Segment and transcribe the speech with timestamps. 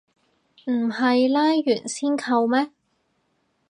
[0.65, 2.71] 唔係拉完先扣咩